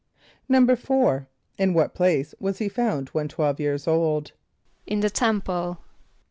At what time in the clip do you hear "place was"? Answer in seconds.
1.93-2.57